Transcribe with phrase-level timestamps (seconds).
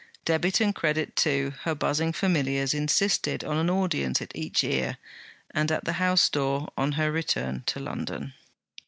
[0.25, 4.97] Debit and Credit, too, her buzzing familiars, insisted on an audience at each ear,
[5.51, 8.33] and at the house door, on her return to London.